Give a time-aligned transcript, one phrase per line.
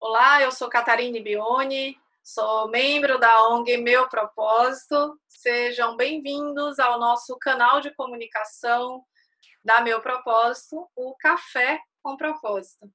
[0.00, 5.18] Olá, eu sou Catarine Bione, sou membro da ONG Meu Propósito.
[5.26, 9.02] Sejam bem-vindos ao nosso canal de comunicação
[9.64, 12.88] da Meu Propósito, o Café com Propósito.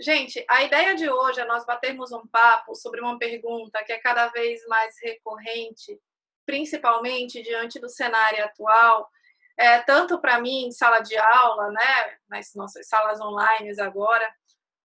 [0.00, 3.98] Gente, a ideia de hoje é nós batermos um papo sobre uma pergunta que é
[3.98, 6.00] cada vez mais recorrente,
[6.46, 9.10] principalmente diante do cenário atual,
[9.56, 14.32] é, tanto para mim em sala de aula, né, nas nossas salas online agora,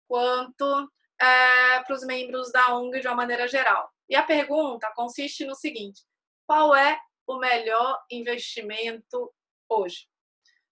[0.10, 3.90] quanto é, para os membros da ONG de uma maneira geral.
[4.10, 6.02] E a pergunta consiste no seguinte:
[6.46, 9.34] qual é o melhor investimento
[9.70, 10.10] hoje?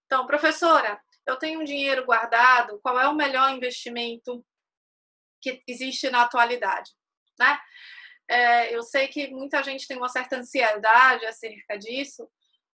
[0.06, 4.46] Então, professora, eu tenho um dinheiro guardado, qual é o melhor investimento
[5.42, 6.92] que existe na atualidade,
[7.40, 7.60] né?
[8.28, 12.28] É, eu sei que muita gente tem uma certa ansiedade acerca disso,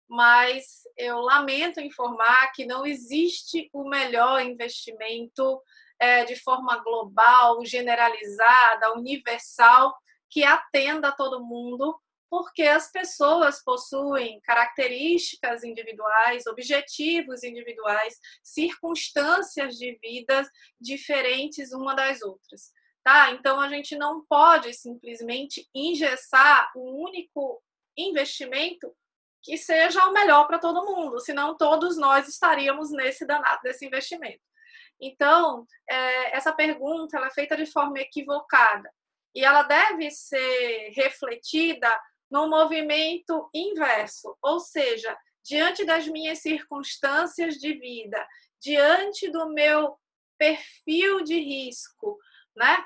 [0.08, 5.60] mas eu lamento informar que não existe o melhor investimento
[5.98, 9.96] é, de forma global, generalizada, universal,
[10.28, 19.98] que atenda a todo mundo porque as pessoas possuem características individuais, objetivos individuais, circunstâncias de
[20.00, 20.48] vida
[20.80, 22.72] diferentes uma das outras.
[23.02, 23.32] Tá?
[23.32, 27.60] Então a gente não pode simplesmente engessar um único
[27.96, 28.94] investimento
[29.42, 34.42] que seja o melhor para todo mundo, senão todos nós estaríamos nesse danado desse investimento.
[35.00, 38.92] Então, é, essa pergunta ela é feita de forma equivocada
[39.34, 41.90] e ela deve ser refletida
[42.30, 48.26] no movimento inverso, ou seja, diante das minhas circunstâncias de vida,
[48.60, 49.98] diante do meu
[50.38, 52.18] perfil de risco,
[52.56, 52.84] né?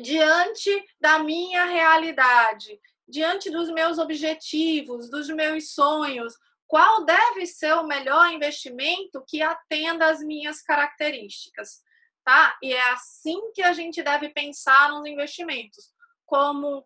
[0.00, 6.34] Diante da minha realidade, diante dos meus objetivos, dos meus sonhos,
[6.66, 11.82] qual deve ser o melhor investimento que atenda às minhas características,
[12.24, 12.58] tá?
[12.62, 15.92] E é assim que a gente deve pensar nos investimentos,
[16.24, 16.84] como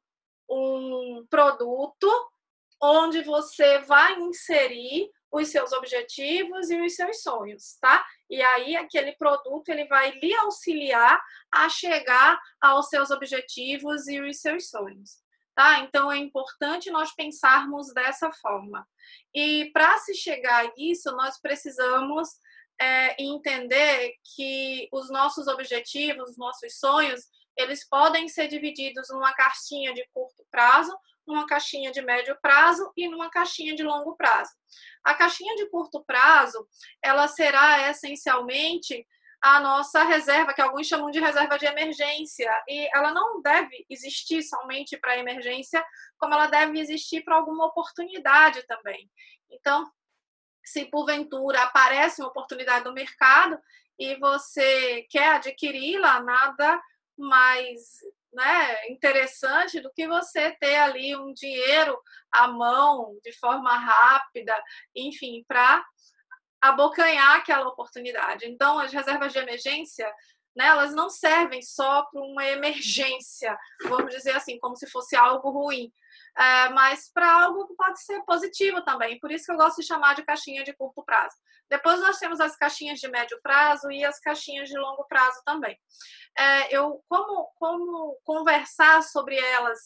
[0.51, 2.09] um produto
[2.83, 8.05] onde você vai inserir os seus objetivos e os seus sonhos, tá?
[8.29, 11.21] E aí aquele produto ele vai lhe auxiliar
[11.53, 15.19] a chegar aos seus objetivos e os seus sonhos,
[15.55, 15.81] tá?
[15.81, 18.87] Então é importante nós pensarmos dessa forma.
[19.33, 22.29] E para se chegar a isso, nós precisamos
[22.81, 27.21] é, entender que os nossos objetivos, os nossos sonhos,
[27.61, 33.09] eles podem ser divididos numa caixinha de curto prazo, numa caixinha de médio prazo e
[33.09, 34.51] numa caixinha de longo prazo.
[35.05, 36.67] A caixinha de curto prazo,
[37.03, 39.07] ela será essencialmente
[39.41, 44.43] a nossa reserva, que alguns chamam de reserva de emergência, e ela não deve existir
[44.43, 45.83] somente para emergência,
[46.19, 49.11] como ela deve existir para alguma oportunidade também.
[49.51, 49.91] Então,
[50.63, 53.59] se porventura aparece uma oportunidade no mercado
[53.99, 56.81] e você quer adquiri-la, nada
[57.21, 58.01] mais
[58.33, 61.99] né, interessante do que você ter ali um dinheiro
[62.31, 64.55] à mão de forma rápida,
[64.95, 65.85] enfim, para
[66.61, 68.47] abocanhar aquela oportunidade.
[68.47, 70.13] Então, as reservas de emergência,
[70.55, 75.51] né, elas não servem só para uma emergência, vamos dizer assim, como se fosse algo
[75.51, 75.93] ruim
[76.39, 79.19] é, mas para algo que pode ser positivo também.
[79.19, 81.37] Por isso que eu gosto de chamar de caixinha de curto prazo.
[81.69, 85.79] Depois nós temos as caixinhas de médio prazo e as caixinhas de longo prazo também.
[86.39, 89.79] É, eu como como conversar sobre elas,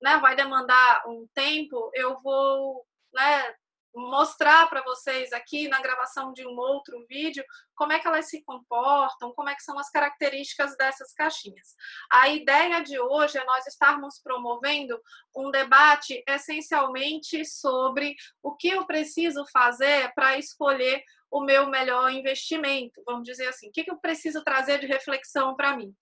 [0.00, 1.90] né, vai demandar um tempo.
[1.94, 3.54] Eu vou né,
[3.94, 7.44] mostrar para vocês aqui na gravação de um outro vídeo
[7.74, 11.74] como é que elas se comportam, como é que são as características dessas caixinhas.
[12.10, 15.00] A ideia de hoje é nós estarmos promovendo
[15.34, 23.02] um debate essencialmente sobre o que eu preciso fazer para escolher o meu melhor investimento,
[23.06, 25.94] vamos dizer assim, o que eu preciso trazer de reflexão para mim.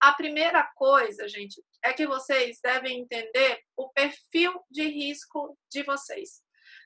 [0.00, 6.41] A primeira coisa, gente, é que vocês devem entender o perfil de risco de vocês.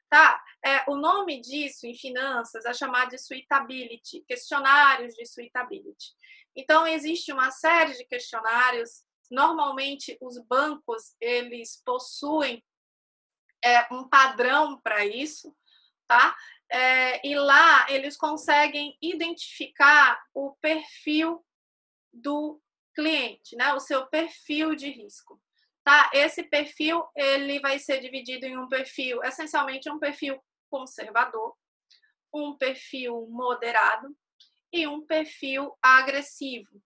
[0.09, 0.43] Tá?
[0.65, 6.15] É, o nome disso em finanças é chamado de suitability, questionários de suitability.
[6.55, 9.05] Então, existe uma série de questionários.
[9.31, 12.65] Normalmente, os bancos, eles possuem
[13.65, 15.55] é, um padrão para isso,
[16.07, 16.37] tá?
[16.71, 21.45] É, e lá eles conseguem identificar o perfil
[22.13, 22.61] do
[22.95, 23.75] cliente, né?
[23.75, 25.41] O seu perfil de risco
[25.87, 26.11] tá?
[26.13, 30.37] Esse perfil ele vai ser dividido em um perfil, essencialmente um perfil
[30.69, 31.55] conservador,
[32.35, 34.09] um perfil moderado
[34.73, 36.83] e um perfil agressivo.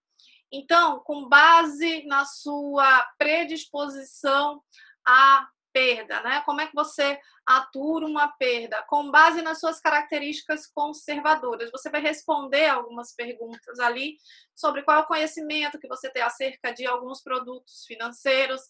[0.52, 4.62] Então, com base na sua predisposição
[5.06, 6.42] a perda, né?
[6.42, 8.82] Como é que você atura uma perda?
[8.82, 11.70] Com base nas suas características conservadoras.
[11.70, 14.18] Você vai responder algumas perguntas ali
[14.54, 18.60] sobre qual é o conhecimento que você tem acerca de alguns produtos financeiros,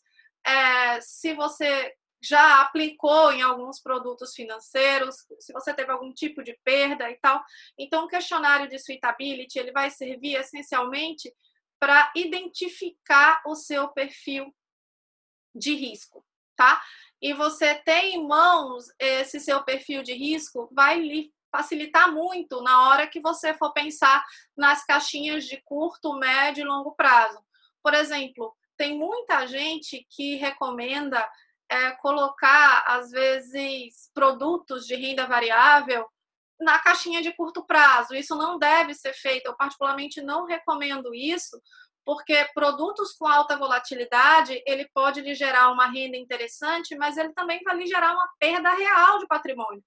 [0.46, 6.58] é, se você já aplicou em alguns produtos financeiros, se você teve algum tipo de
[6.62, 7.42] perda e tal.
[7.78, 11.34] Então, o questionário de suitability ele vai servir essencialmente
[11.78, 14.54] para identificar o seu perfil
[15.54, 16.82] de risco, tá?
[17.22, 22.88] E você ter em mãos esse seu perfil de risco vai lhe facilitar muito na
[22.88, 24.24] hora que você for pensar
[24.56, 27.42] nas caixinhas de curto, médio e longo prazo.
[27.82, 31.28] Por exemplo, tem muita gente que recomenda
[31.68, 36.08] é, colocar, às vezes, produtos de renda variável
[36.58, 38.14] na caixinha de curto prazo.
[38.14, 39.48] Isso não deve ser feito.
[39.48, 41.60] Eu, particularmente, não recomendo isso,
[42.06, 47.60] porque produtos com alta volatilidade, ele pode lhe gerar uma renda interessante, mas ele também
[47.62, 49.84] vai lhe gerar uma perda real de patrimônio.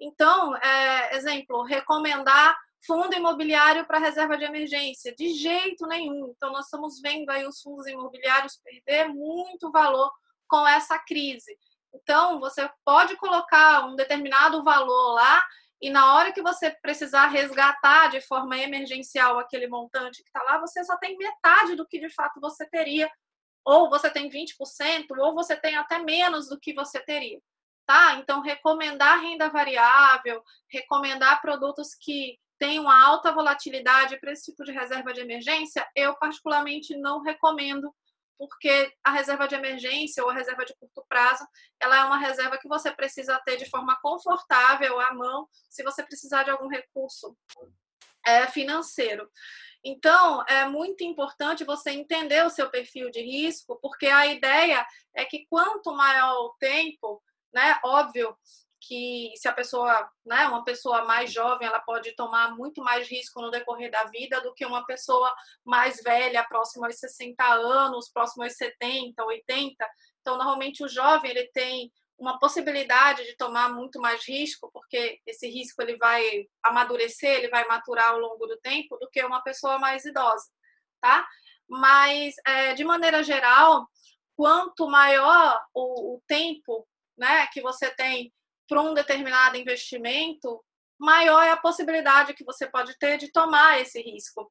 [0.00, 2.56] Então, é, exemplo, recomendar
[2.86, 6.32] fundo imobiliário para reserva de emergência, de jeito nenhum.
[6.36, 10.10] Então, nós estamos vendo aí os fundos imobiliários perder muito valor
[10.48, 11.56] com essa crise.
[11.94, 15.42] Então, você pode colocar um determinado valor lá
[15.80, 20.58] e na hora que você precisar resgatar de forma emergencial aquele montante que está lá,
[20.58, 23.10] você só tem metade do que de fato você teria,
[23.64, 27.40] ou você tem 20%, ou você tem até menos do que você teria.
[27.86, 28.14] Tá?
[28.16, 35.14] Então, recomendar renda variável, recomendar produtos que tenham alta volatilidade para esse tipo de reserva
[35.14, 37.92] de emergência, eu particularmente não recomendo
[38.38, 41.46] porque a reserva de emergência ou a reserva de curto prazo,
[41.78, 46.02] ela é uma reserva que você precisa ter de forma confortável à mão, se você
[46.02, 47.36] precisar de algum recurso
[48.26, 49.30] é, financeiro.
[49.84, 55.24] Então, é muito importante você entender o seu perfil de risco, porque a ideia é
[55.26, 57.22] que quanto maior o tempo,
[57.52, 58.34] né, óbvio,
[58.80, 63.40] que se a pessoa, né, uma pessoa mais jovem, ela pode tomar muito mais risco
[63.40, 65.32] no decorrer da vida do que uma pessoa
[65.64, 69.90] mais velha, próxima aos 60 anos, próxima aos 70, 80.
[70.20, 75.48] Então, normalmente o jovem, ele tem uma possibilidade de tomar muito mais risco, porque esse
[75.48, 79.78] risco ele vai amadurecer, ele vai maturar ao longo do tempo, do que uma pessoa
[79.78, 80.46] mais idosa,
[81.00, 81.26] tá?
[81.68, 83.88] Mas, é, de maneira geral,
[84.36, 86.86] quanto maior o, o tempo
[87.16, 88.32] né, que você tem
[88.70, 90.64] para um determinado investimento,
[90.96, 94.48] maior é a possibilidade que você pode ter de tomar esse risco,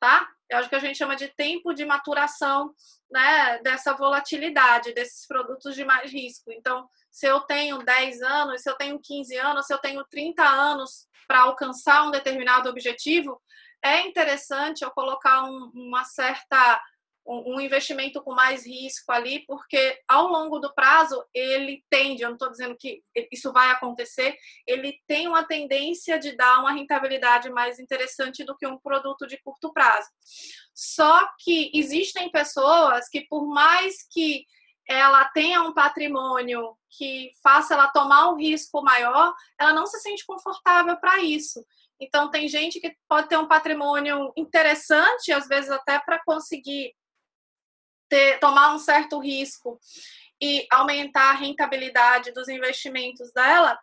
[0.00, 0.28] tá?
[0.50, 2.74] Eu acho que a gente chama de tempo de maturação,
[3.08, 6.50] né, dessa volatilidade desses produtos de mais risco.
[6.50, 10.42] Então, se eu tenho 10 anos, se eu tenho 15 anos, se eu tenho 30
[10.42, 13.40] anos para alcançar um determinado objetivo,
[13.84, 16.82] é interessante eu colocar um, uma certa
[17.26, 22.36] um investimento com mais risco ali, porque ao longo do prazo ele tende, eu não
[22.36, 24.36] estou dizendo que isso vai acontecer,
[24.66, 29.38] ele tem uma tendência de dar uma rentabilidade mais interessante do que um produto de
[29.42, 30.08] curto prazo.
[30.74, 34.44] Só que existem pessoas que, por mais que
[34.88, 40.26] ela tenha um patrimônio que faça ela tomar um risco maior, ela não se sente
[40.26, 41.64] confortável para isso.
[42.00, 46.92] Então, tem gente que pode ter um patrimônio interessante, às vezes até para conseguir
[48.10, 49.80] ter, tomar um certo risco
[50.42, 53.78] e aumentar a rentabilidade dos investimentos dela,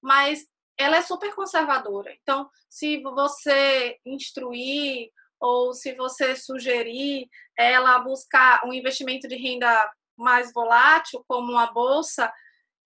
[0.00, 0.46] mas
[0.78, 2.14] ela é super conservadora.
[2.22, 5.10] Então, se você instruir
[5.40, 12.32] ou se você sugerir ela buscar um investimento de renda mais volátil, como uma bolsa,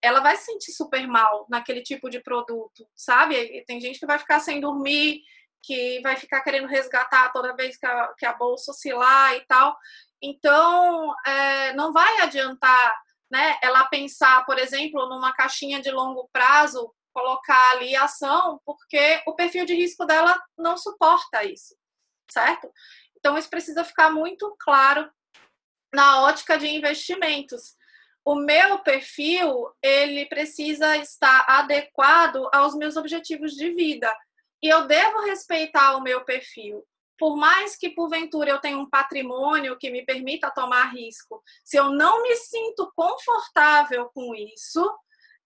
[0.01, 3.63] ela vai se sentir super mal naquele tipo de produto, sabe?
[3.65, 5.21] Tem gente que vai ficar sem dormir,
[5.61, 9.75] que vai ficar querendo resgatar toda vez que a, que a bolsa oscilar e tal.
[10.21, 16.93] Então, é, não vai adiantar né, ela pensar, por exemplo, numa caixinha de longo prazo,
[17.13, 21.75] colocar ali ação, porque o perfil de risco dela não suporta isso,
[22.29, 22.71] certo?
[23.17, 25.09] Então, isso precisa ficar muito claro
[25.93, 27.75] na ótica de investimentos.
[28.23, 34.13] O meu perfil, ele precisa estar adequado aos meus objetivos de vida.
[34.61, 36.85] E eu devo respeitar o meu perfil
[37.17, 41.89] por mais que porventura eu tenha um patrimônio que me permita tomar risco, se eu
[41.89, 44.89] não me sinto confortável com isso,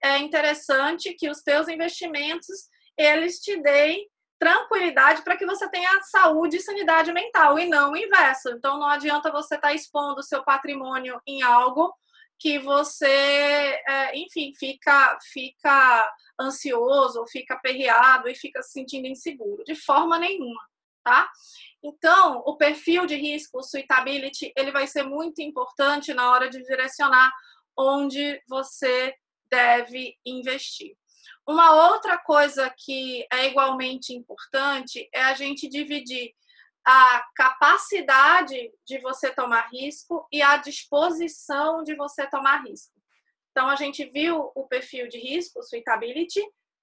[0.03, 4.09] é interessante que os teus investimentos eles te deem
[4.39, 8.49] tranquilidade para que você tenha saúde e sanidade mental e não o inverso.
[8.49, 11.93] Então não adianta você estar tá expondo o seu patrimônio em algo
[12.39, 19.63] que você, é, enfim, fica, fica ansioso, fica aperreado e fica se sentindo inseguro.
[19.63, 20.70] De forma nenhuma
[21.03, 21.29] tá?
[21.84, 26.62] Então, o perfil de risco, o suitability, ele vai ser muito importante na hora de
[26.63, 27.31] direcionar
[27.77, 29.13] onde você
[29.50, 30.96] deve investir.
[31.48, 36.34] Uma outra coisa que é igualmente importante é a gente dividir
[36.86, 42.93] a capacidade de você tomar risco e a disposição de você tomar risco.
[43.51, 46.41] Então, a gente viu o perfil de risco, suitability,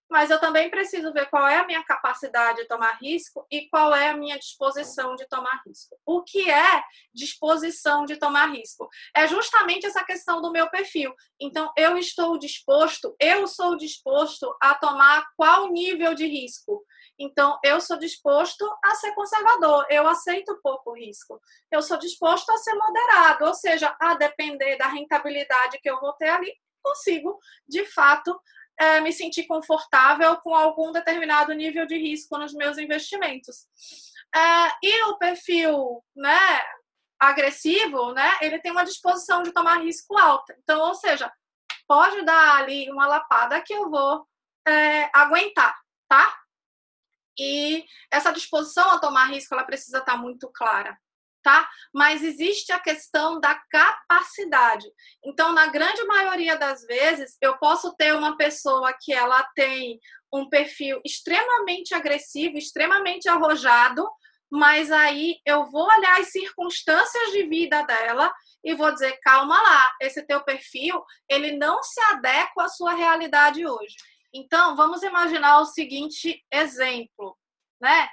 [0.09, 3.95] mas eu também preciso ver qual é a minha capacidade de tomar risco e qual
[3.95, 5.97] é a minha disposição de tomar risco.
[6.07, 8.88] O que é disposição de tomar risco?
[9.15, 11.15] É justamente essa questão do meu perfil.
[11.38, 16.85] Então, eu estou disposto, eu sou disposto a tomar qual nível de risco?
[17.19, 21.41] Então, eu sou disposto a ser conservador, eu aceito pouco risco.
[21.71, 26.12] Eu sou disposto a ser moderado, ou seja, a depender da rentabilidade que eu vou
[26.12, 27.38] ter ali, consigo,
[27.69, 28.38] de fato,
[28.79, 33.67] é, me sentir confortável com algum determinado nível de risco nos meus investimentos.
[34.35, 36.63] É, e o perfil né,
[37.19, 40.57] agressivo, né, ele tem uma disposição de tomar risco alta.
[40.63, 41.33] Então, ou seja,
[41.87, 44.27] pode dar ali uma lapada que eu vou
[44.67, 45.75] é, aguentar,
[46.07, 46.39] tá?
[47.39, 50.99] E essa disposição a tomar risco, ela precisa estar muito clara
[51.49, 51.67] tá?
[51.95, 54.87] Mas existe a questão da capacidade.
[55.25, 59.99] Então, na grande maioria das vezes, eu posso ter uma pessoa que ela tem
[60.31, 64.07] um perfil extremamente agressivo, extremamente arrojado,
[64.50, 68.31] mas aí eu vou olhar as circunstâncias de vida dela
[68.62, 73.67] e vou dizer, calma lá, esse teu perfil, ele não se adequa à sua realidade
[73.67, 73.97] hoje.
[74.35, 77.38] Então, vamos imaginar o seguinte exemplo,
[77.81, 78.07] né?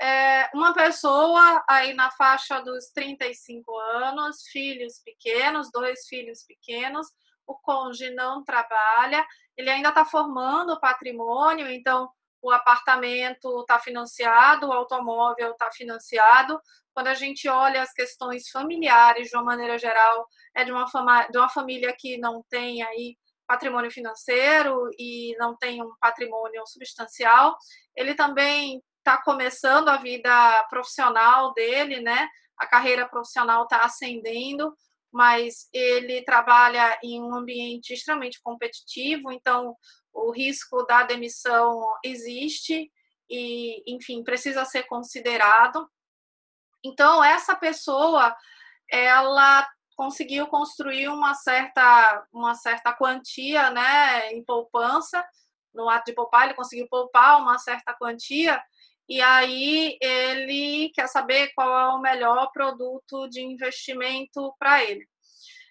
[0.00, 7.06] É, uma pessoa aí na faixa dos 35 anos, filhos pequenos, dois filhos pequenos,
[7.46, 9.24] o cônjuge não trabalha,
[9.56, 12.10] ele ainda está formando patrimônio, então
[12.42, 16.60] o apartamento está financiado, o automóvel está financiado.
[16.92, 21.26] Quando a gente olha as questões familiares, de uma maneira geral, é de uma, fama,
[21.28, 27.56] de uma família que não tem aí patrimônio financeiro e não tem um patrimônio substancial.
[27.94, 32.28] Ele também está começando a vida profissional dele, né?
[32.58, 34.76] A carreira profissional está ascendendo,
[35.12, 39.76] mas ele trabalha em um ambiente extremamente competitivo, então
[40.12, 42.90] o risco da demissão existe
[43.30, 45.88] e, enfim, precisa ser considerado.
[46.84, 48.34] Então, essa pessoa,
[48.90, 55.24] ela conseguiu construir uma certa, uma certa quantia, né, em poupança,
[55.72, 58.62] no ato de poupar, ele conseguiu poupar uma certa quantia,
[59.08, 65.06] e aí ele quer saber qual é o melhor produto de investimento para ele.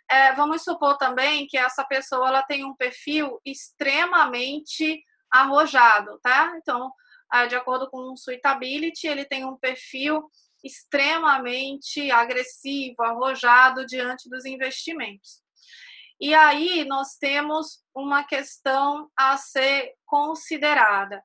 [0.09, 6.53] É, vamos supor também que essa pessoa ela tem um perfil extremamente arrojado, tá?
[6.57, 6.91] Então,
[7.33, 10.29] é, de acordo com o Suitability, ele tem um perfil
[10.63, 15.43] extremamente agressivo, arrojado diante dos investimentos.
[16.19, 21.21] E aí nós temos uma questão a ser considerada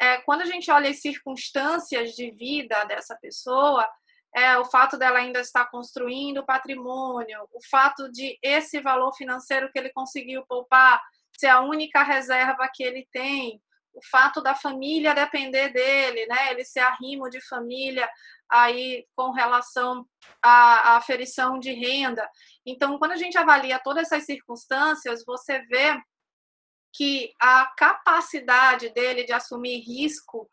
[0.00, 3.86] é, quando a gente olha as circunstâncias de vida dessa pessoa,
[4.34, 9.78] é, o fato dela ainda estar construindo patrimônio, o fato de esse valor financeiro que
[9.78, 11.02] ele conseguiu poupar
[11.36, 13.60] ser a única reserva que ele tem,
[13.92, 16.52] o fato da família depender dele, né?
[16.52, 18.08] Ele ser arrimo de família
[18.48, 20.06] aí com relação
[20.42, 22.28] à, à aferição de renda.
[22.64, 26.00] Então, quando a gente avalia todas essas circunstâncias, você vê
[26.92, 30.48] que a capacidade dele de assumir risco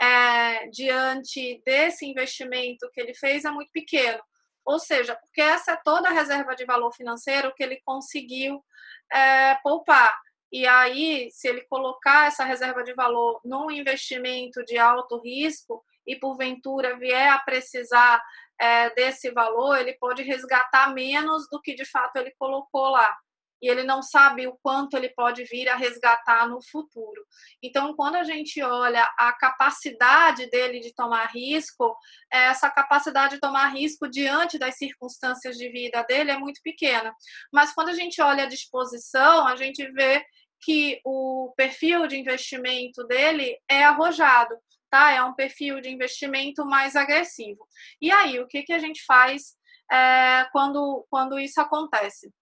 [0.00, 4.22] é, diante desse investimento que ele fez é muito pequeno.
[4.64, 8.62] Ou seja, porque essa é toda a reserva de valor financeiro que ele conseguiu
[9.10, 10.14] é, poupar.
[10.52, 16.16] E aí, se ele colocar essa reserva de valor num investimento de alto risco e
[16.16, 18.22] porventura vier a precisar
[18.58, 23.16] é, desse valor, ele pode resgatar menos do que de fato ele colocou lá
[23.60, 27.24] e ele não sabe o quanto ele pode vir a resgatar no futuro.
[27.62, 31.96] Então, quando a gente olha a capacidade dele de tomar risco,
[32.30, 37.14] essa capacidade de tomar risco diante das circunstâncias de vida dele é muito pequena.
[37.52, 40.24] Mas quando a gente olha a disposição, a gente vê
[40.60, 44.56] que o perfil de investimento dele é arrojado,
[44.90, 45.12] tá?
[45.12, 47.66] É um perfil de investimento mais agressivo.
[48.00, 49.56] E aí, o que, que a gente faz
[49.90, 52.32] é, quando, quando isso acontece?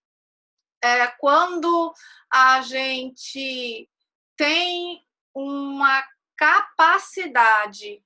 [0.82, 1.92] É, quando
[2.32, 3.88] a gente
[4.36, 5.00] tem
[5.34, 6.04] uma
[6.36, 8.02] capacidade,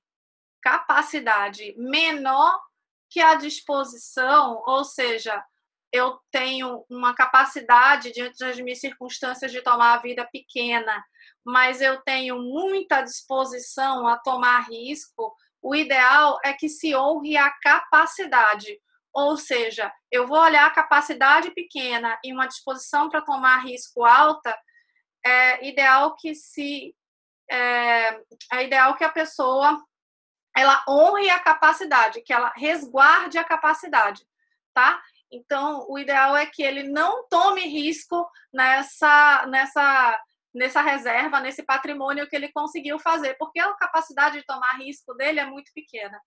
[0.61, 2.59] capacidade menor
[3.09, 5.43] que a disposição, ou seja,
[5.91, 11.03] eu tenho uma capacidade diante das minhas circunstâncias de tomar a vida pequena,
[11.45, 17.49] mas eu tenho muita disposição a tomar risco, o ideal é que se honre a
[17.49, 18.79] capacidade.
[19.13, 24.57] Ou seja, eu vou olhar a capacidade pequena e uma disposição para tomar risco alta,
[25.23, 26.95] é ideal que se
[27.49, 28.19] é,
[28.53, 29.83] é ideal que a pessoa
[30.55, 34.25] ela honre a capacidade, que ela resguarde a capacidade,
[34.73, 35.01] tá?
[35.31, 40.21] Então, o ideal é que ele não tome risco nessa nessa
[40.53, 45.39] nessa reserva, nesse patrimônio que ele conseguiu fazer, porque a capacidade de tomar risco dele
[45.39, 46.19] é muito pequena.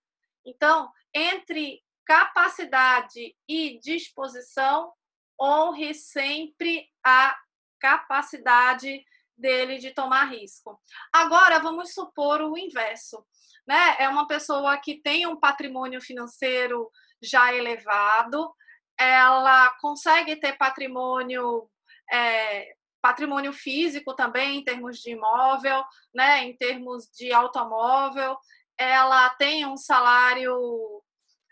[0.47, 4.93] Então, entre capacidade e disposição,
[5.41, 7.37] honre sempre a
[7.81, 9.05] capacidade
[9.37, 10.81] dele de tomar risco.
[11.13, 13.25] Agora, vamos supor o inverso.
[13.67, 13.97] Né?
[13.99, 16.91] É uma pessoa que tem um patrimônio financeiro
[17.23, 18.55] já elevado,
[18.99, 21.69] ela consegue ter patrimônio
[22.13, 25.85] é, patrimônio físico também, em termos de imóvel,
[26.15, 28.35] né, em termos de automóvel,
[28.79, 31.03] ela tem um salário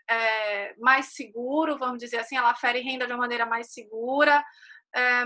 [0.09, 4.43] é, mais seguro, vamos dizer assim, ela fere renda de uma maneira mais segura,
[4.95, 5.25] é,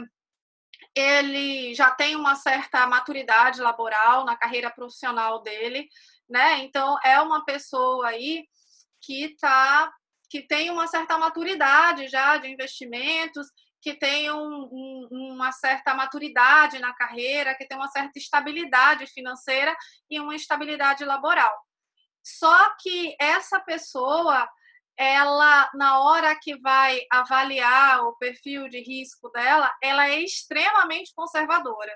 [0.96, 5.88] ele já tem uma certa maturidade laboral na carreira profissional dele,
[6.30, 6.60] né?
[6.60, 8.46] Então é uma pessoa aí
[9.02, 9.92] que tá
[10.30, 13.48] que tem uma certa maturidade já de investimentos
[13.82, 19.74] que tem um, um, uma certa maturidade na carreira, que tem uma certa estabilidade financeira
[20.10, 21.54] e uma estabilidade laboral.
[22.22, 24.50] Só que essa pessoa,
[24.98, 31.96] ela, na hora que vai avaliar o perfil de risco dela, ela é extremamente conservadora.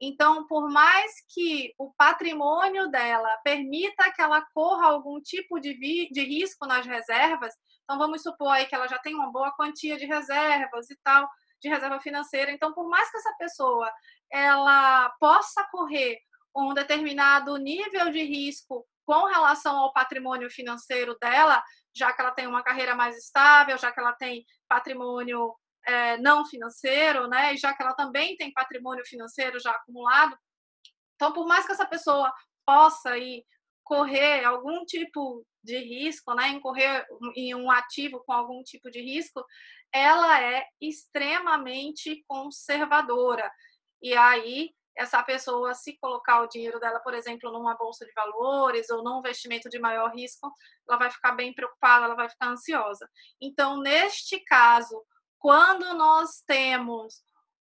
[0.00, 5.74] Então, por mais que o patrimônio dela permita que ela corra algum tipo de,
[6.10, 9.96] de risco nas reservas, então, vamos supor aí que ela já tem uma boa quantia
[9.96, 11.28] de reservas e tal,
[11.60, 12.50] de reserva financeira.
[12.50, 13.90] Então, por mais que essa pessoa
[14.30, 16.18] ela possa correr
[16.56, 21.62] um determinado nível de risco com relação ao patrimônio financeiro dela,
[21.94, 25.54] já que ela tem uma carreira mais estável, já que ela tem patrimônio
[25.86, 27.54] é, não financeiro, né?
[27.54, 30.36] E já que ela também tem patrimônio financeiro já acumulado.
[31.14, 32.32] Então, por mais que essa pessoa
[32.66, 33.44] possa aí
[33.84, 39.44] correr algum tipo de risco, né, incorrer em um ativo com algum tipo de risco,
[39.92, 43.50] ela é extremamente conservadora.
[44.02, 48.88] E aí, essa pessoa, se colocar o dinheiro dela, por exemplo, numa bolsa de valores
[48.90, 50.52] ou num investimento de maior risco,
[50.88, 53.08] ela vai ficar bem preocupada, ela vai ficar ansiosa.
[53.40, 55.04] Então, neste caso,
[55.38, 57.22] quando nós temos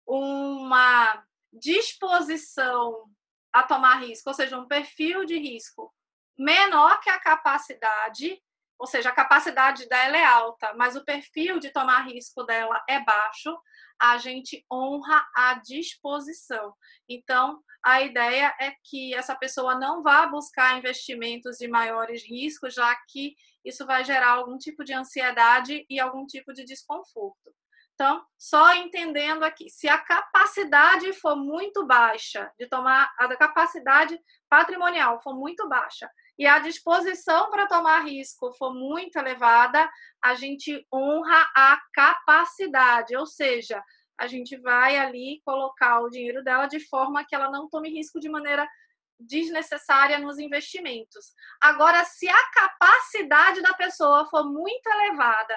[0.06, 3.04] uma disposição
[3.52, 5.92] a tomar risco, ou seja, um perfil de risco
[6.38, 8.40] menor que a capacidade,
[8.78, 13.00] ou seja, a capacidade dela é alta, mas o perfil de tomar risco dela é
[13.00, 13.58] baixo,
[14.00, 16.74] a gente honra a disposição.
[17.08, 22.94] Então, a ideia é que essa pessoa não vá buscar investimentos de maiores riscos, já
[23.08, 23.34] que
[23.64, 27.52] isso vai gerar algum tipo de ansiedade e algum tipo de desconforto.
[27.94, 34.16] Então, só entendendo aqui, se a capacidade for muito baixa de tomar, a capacidade
[34.48, 39.90] patrimonial for muito baixa e a disposição para tomar risco for muito elevada,
[40.22, 43.82] a gente honra a capacidade, ou seja,
[44.16, 48.20] a gente vai ali colocar o dinheiro dela de forma que ela não tome risco
[48.20, 48.68] de maneira
[49.18, 51.32] desnecessária nos investimentos.
[51.60, 55.56] Agora, se a capacidade da pessoa for muito elevada,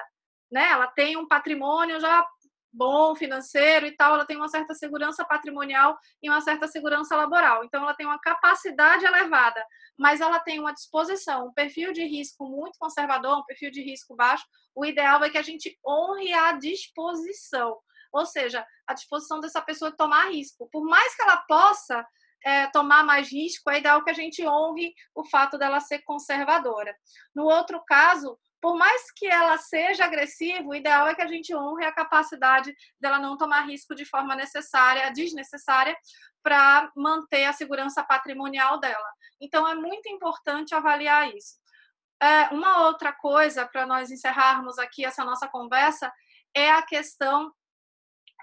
[0.51, 2.27] né, ela tem um patrimônio já
[2.71, 7.63] bom financeiro e tal, ela tem uma certa segurança patrimonial e uma certa segurança laboral.
[7.63, 9.63] Então, ela tem uma capacidade elevada,
[9.97, 14.15] mas ela tem uma disposição, um perfil de risco muito conservador, um perfil de risco
[14.15, 14.45] baixo.
[14.75, 17.77] O ideal é que a gente honre a disposição,
[18.13, 20.69] ou seja, a disposição dessa pessoa de tomar risco.
[20.71, 22.05] Por mais que ela possa
[22.43, 26.95] é, tomar mais risco, é ideal que a gente honre o fato dela ser conservadora.
[27.35, 31.53] No outro caso, por mais que ela seja agressiva, o ideal é que a gente
[31.55, 35.97] honre a capacidade dela não tomar risco de forma necessária, desnecessária,
[36.43, 39.11] para manter a segurança patrimonial dela.
[39.39, 41.59] Então, é muito importante avaliar isso.
[42.21, 46.13] É, uma outra coisa, para nós encerrarmos aqui essa nossa conversa,
[46.53, 47.51] é a questão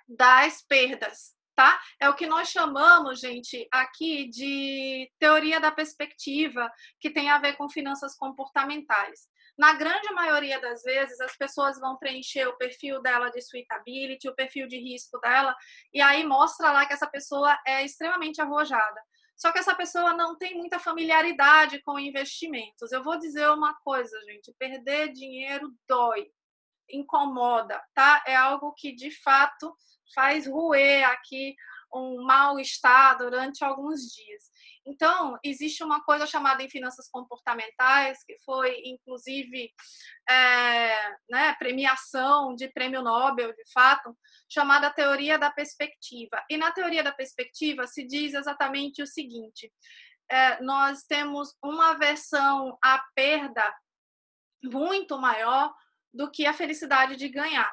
[0.09, 1.81] das perdas, tá?
[2.01, 7.57] É o que nós chamamos, gente, aqui de teoria da perspectiva, que tem a ver
[7.57, 9.29] com finanças comportamentais.
[9.59, 14.35] Na grande maioria das vezes, as pessoas vão preencher o perfil dela de suitability, o
[14.35, 15.55] perfil de risco dela,
[15.93, 19.03] e aí mostra lá que essa pessoa é extremamente arrojada.
[19.37, 22.93] Só que essa pessoa não tem muita familiaridade com investimentos.
[22.93, 26.29] Eu vou dizer uma coisa, gente: perder dinheiro dói,
[26.89, 28.23] incomoda, tá?
[28.27, 29.75] É algo que de fato
[30.15, 31.55] faz ruer aqui
[31.95, 34.45] um mal-estar durante alguns dias.
[34.87, 39.71] Então, existe uma coisa chamada em finanças comportamentais, que foi, inclusive,
[40.29, 44.17] é, né, premiação de prêmio Nobel, de fato,
[44.49, 46.43] chamada teoria da perspectiva.
[46.49, 49.71] E na teoria da perspectiva se diz exatamente o seguinte:
[50.31, 53.75] é, nós temos uma versão à perda
[54.63, 55.75] muito maior
[56.13, 57.71] do que a felicidade de ganhar.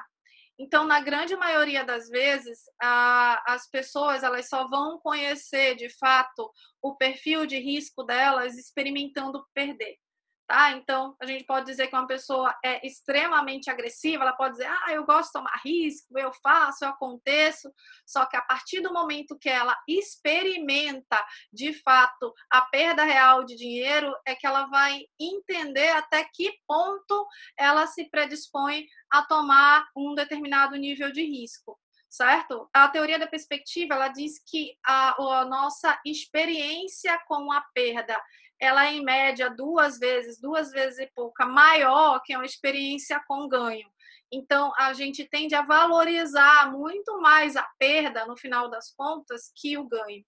[0.58, 6.50] Então, na grande maioria das vezes, a, as pessoas elas só vão conhecer de fato
[6.80, 9.98] o perfil de risco delas experimentando perder
[10.46, 10.72] tá?
[10.72, 14.92] Então, a gente pode dizer que uma pessoa é extremamente agressiva, ela pode dizer, ah,
[14.92, 17.72] eu gosto de tomar risco, eu faço, eu aconteço,
[18.06, 23.56] só que a partir do momento que ela experimenta, de fato, a perda real de
[23.56, 30.14] dinheiro, é que ela vai entender até que ponto ela se predispõe a tomar um
[30.14, 31.78] determinado nível de risco
[32.08, 32.68] certo?
[32.72, 38.16] A teoria da perspectiva, ela diz que a, a nossa experiência com a perda
[38.58, 43.48] ela é em média duas vezes, duas vezes e pouca maior que uma experiência com
[43.48, 43.86] ganho.
[44.32, 49.78] Então, a gente tende a valorizar muito mais a perda, no final das contas, que
[49.78, 50.24] o ganho,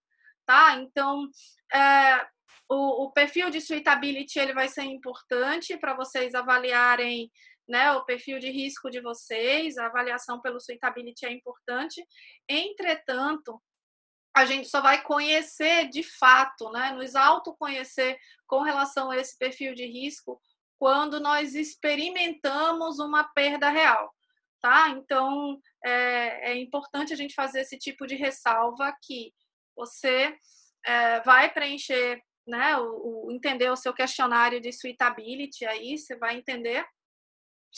[0.47, 0.75] tá?
[0.75, 1.29] Então,
[1.73, 2.27] é,
[2.69, 7.31] o, o, perfil de suitability ele vai ser importante para vocês avaliarem
[7.69, 12.05] né, o perfil de risco de vocês, a avaliação pelo suitability é importante.
[12.49, 13.61] Entretanto,
[14.35, 19.75] a gente só vai conhecer de fato, né, nos autoconhecer com relação a esse perfil
[19.75, 20.41] de risco
[20.79, 24.15] quando nós experimentamos uma perda real,
[24.61, 24.91] tá?
[24.91, 29.35] Então é, é importante a gente fazer esse tipo de ressalva que
[29.77, 30.37] você
[30.87, 36.37] é, vai preencher, né, o, o, entender o seu questionário de suitability aí, você vai
[36.37, 36.87] entender,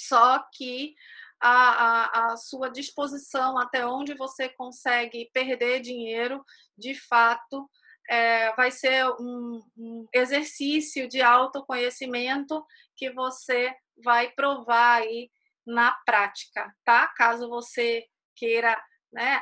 [0.06, 0.94] só que
[1.40, 6.44] a, a, a, sua disposição, até onde você consegue perder dinheiro,
[6.76, 7.68] de fato,
[8.08, 12.64] é, vai ser um, um, exercício de autoconhecimento
[12.96, 15.30] que você vai provar aí
[15.66, 17.08] na prática, tá?
[17.16, 18.04] Caso você
[18.36, 18.76] queira
[19.12, 19.40] né,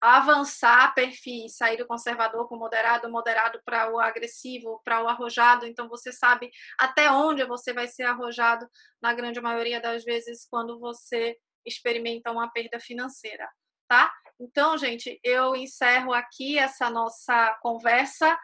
[0.00, 5.66] avançar perfis, sair do conservador para o moderado, moderado para o agressivo, para o arrojado.
[5.66, 8.66] Então, você sabe até onde você vai ser arrojado,
[9.02, 11.36] na grande maioria das vezes, quando você
[11.66, 13.48] experimenta uma perda financeira,
[13.86, 14.12] tá?
[14.40, 18.38] Então, gente, eu encerro aqui essa nossa conversa.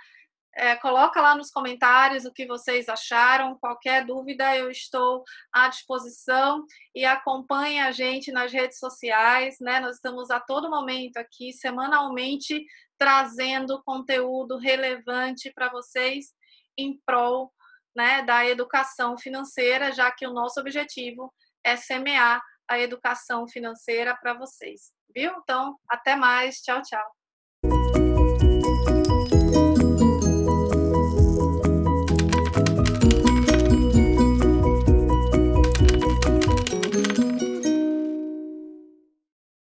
[0.58, 3.58] É, coloca lá nos comentários o que vocês acharam.
[3.58, 6.64] Qualquer dúvida, eu estou à disposição
[6.94, 9.56] e acompanhe a gente nas redes sociais.
[9.60, 9.80] Né?
[9.80, 12.64] Nós estamos a todo momento aqui, semanalmente,
[12.98, 16.34] trazendo conteúdo relevante para vocês
[16.78, 17.52] em prol
[17.94, 24.32] né, da educação financeira, já que o nosso objetivo é semear a educação financeira para
[24.32, 24.92] vocês.
[25.14, 25.32] Viu?
[25.42, 26.60] Então, até mais.
[26.62, 27.15] Tchau, tchau.